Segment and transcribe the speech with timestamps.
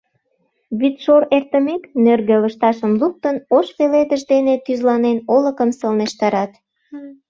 [0.79, 6.51] Вӱдшор эртымек, нӧргӧ лышташым луктын, ош пеледыш дене тӱзланен, олыкым сылнештарат.